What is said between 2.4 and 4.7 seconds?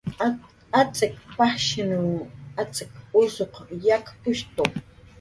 atz'ik usuq yakkushtu